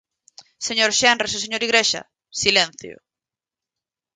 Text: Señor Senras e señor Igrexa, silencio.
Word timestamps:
Señor 0.67 0.91
Senras 1.01 1.33
e 1.33 1.39
señor 1.43 1.61
Igrexa, 1.67 2.01
silencio. 2.41 2.95